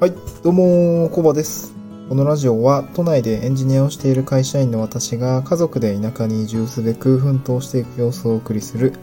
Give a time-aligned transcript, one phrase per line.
[0.00, 1.74] はい、どうも、コバです。
[2.08, 8.94] このラジオは都内でエンジニアをしている会社員の私が家族で田舎に移住すべく奮闘していく様子をお送りする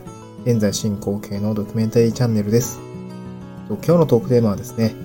[0.44, 2.80] 現在進行形のドキュメンタリーチャンネルです。
[3.70, 4.96] 今日のトークテーマはですね、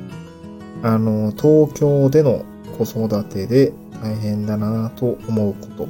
[0.82, 2.42] あの、東京での
[2.78, 5.88] 子育てで大変だなぁと思うこと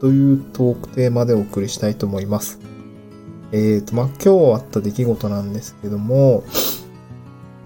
[0.00, 2.60] というトークテーマでお送りしたいと思います。
[3.50, 6.44] えっ、と、まあ、今日あった出来事なんですけども、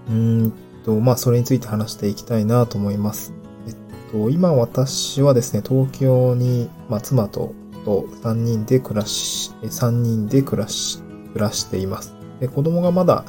[0.09, 3.33] うんと、まあ、それについて話していきたいなと思います。
[3.67, 3.75] えっ
[4.11, 7.53] と、今私はですね、東京に、まあ、妻と、
[7.83, 10.99] と3人で暮らし、3人で暮らし、
[11.33, 12.15] 暮らしています。
[12.39, 13.25] で、子供がまだ、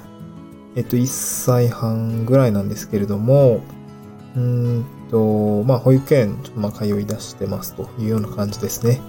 [0.76, 3.62] えっと、1歳半ぐらいなんですけれども、
[4.36, 9.00] うんと、まあ、保育園、ちょっとまあ、通い出してますというような感じですね。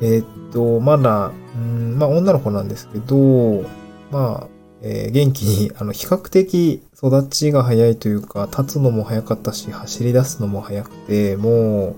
[0.00, 3.64] えっと、まだ、うん、まあ、女の子なんですけど、
[4.12, 11.96] まあ、えー元気に、あの、比較的育ちが早いというか、立つのも早かったし、走り出すのも早くて、も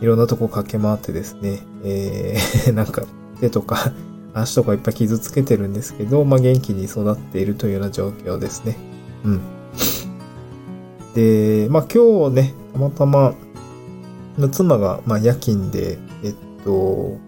[0.00, 3.04] う、いろんなとこ駆け回ってですね、えー なんか、
[3.40, 3.92] 手とか、
[4.34, 8.76] 足とかいっぱい傷つけてるんですけど、まあ、元気に育っているというような状況ですね。
[9.24, 9.40] うん。
[11.14, 13.34] で、まあ、今日ね、たまたま、
[14.50, 16.34] 妻が、まあ、夜勤で、えっ
[16.64, 17.18] と、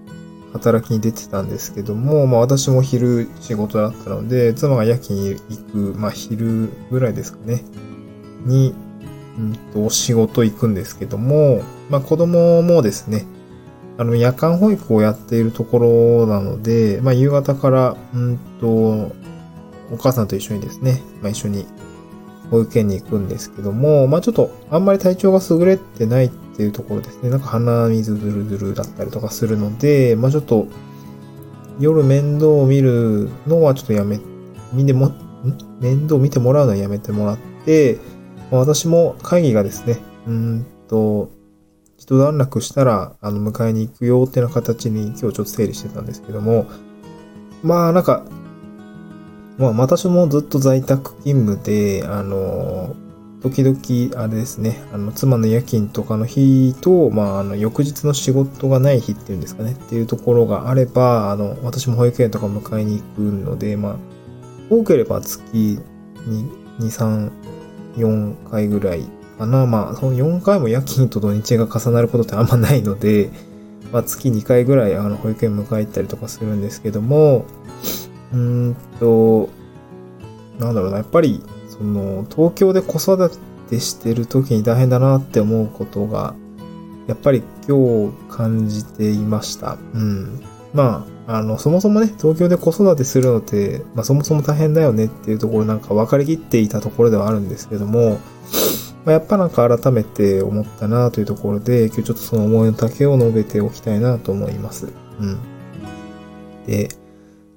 [0.55, 7.65] 働きに出てたんですけども、まあ私も昼仕事だったので、妻が夜勤行く、まあ昼ぐらいですかね、
[8.47, 8.73] に、
[9.37, 11.61] うんと、お仕事行くんですけども、
[11.91, 13.27] まあ子供もですね、
[13.99, 18.69] あの夜間保育をやっているところなので、まあ夕方から、うんと、
[19.91, 21.67] お母さんと一緒にですね、まあ一緒に
[22.53, 27.31] 保育園に行くんですけども、まあちょっとあんまり体調が優れてないっていうところですね。
[27.31, 30.69] なんか鼻水ずるずるだったりとかするので、まあちょっと
[31.81, 34.21] 夜面倒を見るのはちょっとやめ、
[34.73, 35.13] 見ても、
[35.81, 37.99] 面倒を見てもらうのはやめてもらって、
[38.53, 39.99] まあ私も会議がですね、
[40.29, 41.31] うんと、
[41.99, 46.67] 一段落したら、あの、迎えに行くよっていうような形に今日ちょっと整理してたんですけども、
[47.65, 48.25] まあなんか、
[49.59, 52.95] まあ私もずっと在宅勤務で、あの、
[53.45, 63.97] 時々、あれですね、あの、妻の夜勤とかの日と、まあ、あの、翌日の仕事がない日っていうんですかね、っていうところがあれば、あの、私も保育園とか迎えに行くので、まあ、
[64.71, 65.43] 多ければ月
[66.25, 67.31] に2、3、
[67.97, 69.05] 4回ぐらい
[69.39, 69.67] かな。
[69.67, 73.29] まあ、その4回も夜勤と土日が重なることってあんまないので、
[73.93, 77.45] まあ、月2回ぐらい、あの、保育園迎え行ったりとかするんですけども、
[78.33, 78.39] うー
[78.71, 79.51] んと、
[80.59, 81.43] なんだろうな、やっぱり、
[81.79, 83.31] その、東京で子育
[83.69, 86.35] てしてる時に大変だなって思うことが、
[87.07, 89.77] やっぱり今日感じていました。
[89.95, 90.41] うん。
[90.73, 98.19] まあ、あの、そもそもね、東京で子育てするのって、まあそもそも大変だよねっていうところなんか分かりきっていたところではあるんですけども、
[99.05, 104.93] まあ、やっぱなんか改めて思ったなというところで、今日ちょっとその思いの丈を述べておきたいなと思います。
[105.21, 105.39] うん。
[106.67, 106.89] で、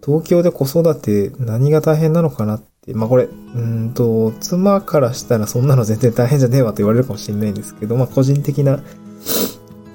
[0.05, 8.79] 東京で子育て何が大変なのかなって、まあこれ、うんと、妻からしたらそんなの全然大変じゃねえわと言われるかもしれないんですけど、まあ個人的な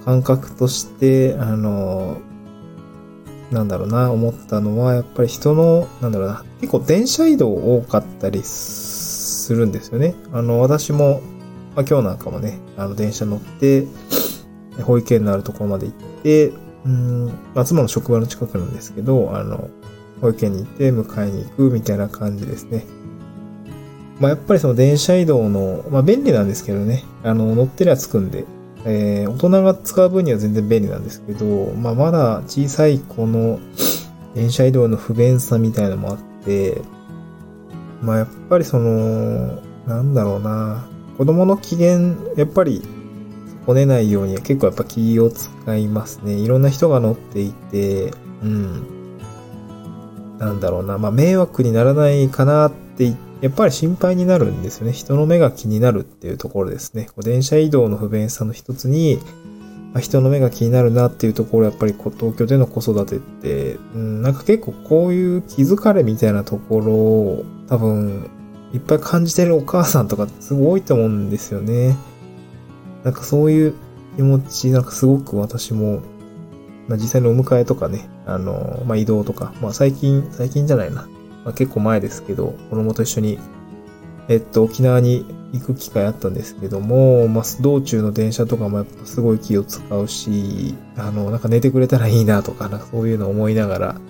[0.05, 2.19] 感覚として、あの、
[3.51, 10.15] なんだろうな、思ったのは、やっぱり人の、なんだろうな、結構電車移動多かったりするんですよね。
[10.33, 11.21] あの、私も、
[11.75, 13.87] まあ今日なんかもね、あの、電車乗って、
[14.85, 16.53] 保育園のあるところまで行って、
[16.85, 19.71] うん、まあ妻の職場の近くなんですけど、あの、
[20.23, 22.87] 保育園に行って迎えに行くみたいな感じですね。
[24.21, 28.45] まあやっぱりその電車移動の、まあ便利なんですけどね、あの、乗ってりゃ着くんで、
[28.85, 33.59] えー大人が使う分には全然便利なんですけど、まあまだ小さい子の
[34.35, 36.81] 電車移動の不便さみたいなのもあって、
[38.01, 40.87] まあやっぱりその、なんだろうな、
[41.19, 42.83] 子供の機嫌、やっぱり、
[43.67, 46.35] こねないように結構やっぱ気を使いますね。
[46.35, 48.13] いろんな人が乗っていて、
[48.43, 49.02] うん。
[50.43, 54.93] なんだろうな、まあ迷惑にならないかなって、やっぱり心配になるんですよね。
[54.93, 57.09] 人の目が気になるっていうところですね。
[57.19, 59.19] 電車移動の不便さの一つに、
[59.93, 68.29] まあ、人の目が気になるなっていうところ、やっぱり東京での子育てって、うん、なんか結構こういう気疲れみたいなところを多分
[68.73, 71.97] いっぱい感じてるお母さんとかすごい多いと思うんですよね。
[73.05, 73.75] なんかそういう
[74.17, 76.01] 気持ち、なんかすごく私も、
[76.89, 81.09] まあ、実際のお迎えとかね、あの、まあ、移動とか、まあ、最近、最近じゃないな。
[81.45, 83.39] まあ、結構前ですけど、子供と一緒に、
[84.29, 94.01] えっと、沖縄に行く機会あったんですけども、まあ、道中の電車とかもやっぱすごい気を使うし、あの、なんか寝てくれたらいいなとか、なんかそういうのを思いながら、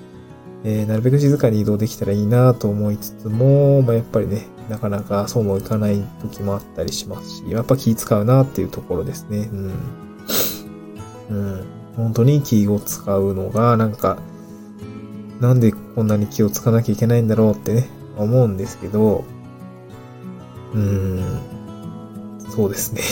[0.65, 9.51] えーなるべく静かに移動できたらいいなと思いつつも、まあ、やっぱりね、なかなかそうもいかない時もあったりしますし、やっぱ気使うなっていうところですね。
[9.53, 9.73] うん。
[11.31, 11.82] うん。
[11.97, 14.19] 本当に気を使うのが、なんか、
[15.41, 19.25] なんでこんなに気をつかなきゃいけないんだろうってね、思うんですけど、
[20.73, 21.41] うーん、
[22.51, 23.03] そうですね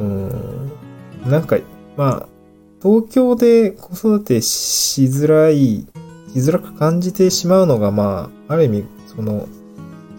[0.00, 0.72] うん。
[1.26, 1.58] なんか、
[1.96, 2.28] まあ、
[2.82, 5.86] 東京で子育てしづらい、
[6.32, 9.48] しづらく感じてしまうのが、まあ、ある意味、その、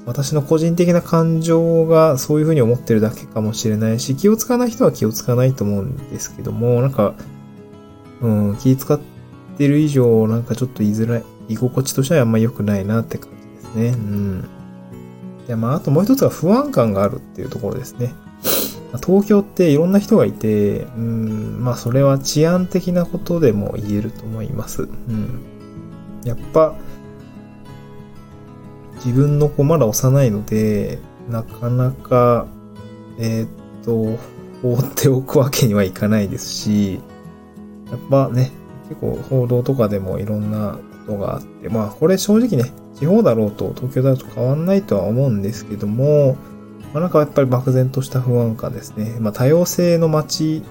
[0.07, 7.13] 私の個人的な感情がそういうふうに思ってるだけかもしれないし、気をつかない人は気をつかないと思うんですけども、なんか、
[8.21, 8.98] うん、気使っ
[9.57, 13.31] てる以上、なんかちょっと言いづらい、居心地としてはあんま良くないなって感
[13.62, 13.88] じですね。
[13.89, 14.50] うん。
[15.45, 18.13] で、まあ、あともう一つは不安感があるっていうところですね。
[19.06, 24.83] 東京っていろんな人がいて、うん、まあそれは治安的なことでも言えると思います。
[24.83, 25.42] うん。
[26.24, 26.75] やっぱ、
[29.07, 31.00] 自分の子まだ幼いので、
[31.30, 32.45] なかなか、
[33.18, 33.50] えー、っ
[33.86, 34.19] と、
[34.62, 37.00] 放っておくわけにはいかないですし、
[37.89, 38.51] やっぱね、
[38.89, 46.36] 結構報道とかでもいろんなことがあって、まあこれ正直ね、地方だろうと東京だと変わんないとは思うんですけども、
[46.94, 49.15] まあ、なんかやっぱり漠然とした不安感ですね。
[49.21, 50.63] まあ多様性の街、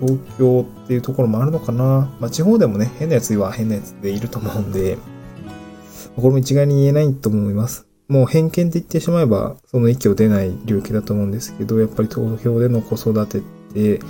[0.00, 2.08] 東京っていうところもあるのかな。
[2.20, 4.96] まあ地方でもね、変なやつは変なやつでいると思うんで、
[6.16, 7.86] これも一概に言えないと思います。
[8.08, 13.40] もう偏見って言ってしまえば、その域を出ない領域だと思うんですけど、やっぱり東京での子育てっ
[13.72, 14.00] て、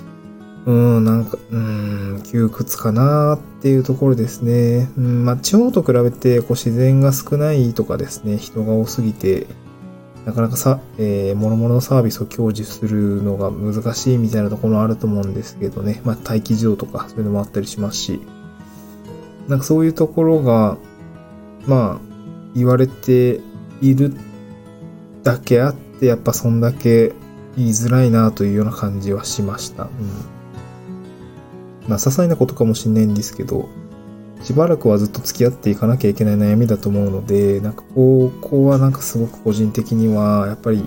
[0.67, 4.89] うん、なんか、うん、窮屈かなっていうところですね。
[4.97, 9.47] うん、まあ、地方と比べて、こう、自然が少ないとかですね、人が多すぎて、
[10.25, 16.01] なかなかさ、えー、諸々のサービスを享受するのが難しいみたいなところもあると思うんですけどね。
[16.05, 18.21] まあ、待機児童とか、そういうのもあったりしますし、
[19.49, 20.79] なんかそういうところが、
[21.67, 22.01] まあ、
[22.55, 23.41] 言われて
[23.81, 24.15] いる
[25.23, 27.13] だけあって、やっぱそんだけ
[27.57, 29.85] 言いづらいなというような感じはしました。
[29.85, 29.91] うん
[31.89, 33.69] まあ、些細なことかもしんないんですけど、
[34.43, 40.85] しばらくはずっと付き合っていかなきゃいけない悩みだと思うので、なんかここはなんかすごく個人的には、やっぱり、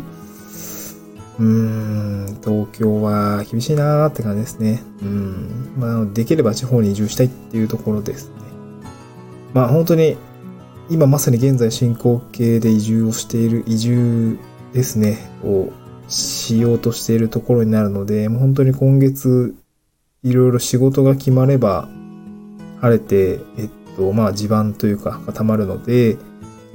[1.37, 4.83] うーん、東京は厳しいなーって感じですね。
[5.01, 5.73] うん。
[5.77, 8.33] まあ、できれば地方に移住したいっていうところですね。
[9.53, 10.17] まあ、本当に、
[10.89, 14.37] 今まさに現在進行形で移住をしている、移住
[14.73, 15.71] ですね、を
[16.07, 19.55] しようとしているところになるので、もう本当に今月
[20.23, 21.87] いろいろ仕事が決まれば、
[22.81, 26.17] 晴れて、えっと、まあ地盤というか固まるので、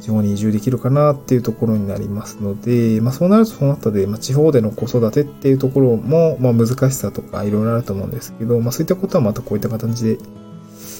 [0.00, 10.18] 地方に移住できるかなっていうところになりますので、まあそうなるとそうなったで、まあ地方での子育てっていうところも、まあ難しさとかいろいろあると思うんですけど、まあそういったことはまたこういった形で、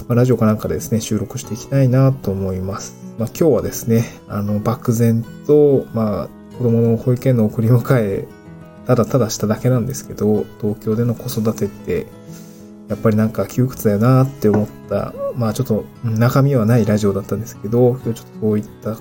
[0.07, 3.00] まあ、ラジオかなんかでですね、収録していきたいなと思います。
[3.21, 8.27] まあ今日はですね、あの、漠然と、まあ子供の保育園の送り迎え、
[8.87, 12.07] ただただしただけなんですけど、東京での子育てって、
[12.89, 18.97] やっぱりなんか窮屈だよなって思った、まあちょっと中身はないラジオだったんですけど、今日ちょっとそういった、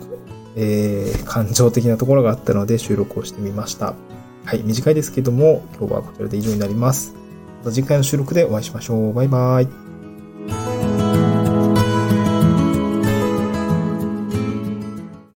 [0.58, 3.96] えー、感情的なところがあったので収録をしてみました。
[4.44, 7.16] はい、短いですけども、今日はこちらで以上になります。
[7.60, 9.14] また次回の収録でお会いしましょう。
[9.14, 9.89] バイバイ。